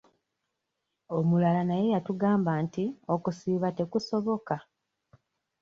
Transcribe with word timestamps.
Omulala 1.17 1.61
naye 1.67 1.85
yatugamba 1.93 2.51
nti 2.63 2.85
okusiiba 3.13 3.69
tekusoboka. 3.77 4.55